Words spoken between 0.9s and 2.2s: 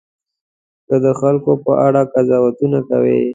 د خلکو په اړه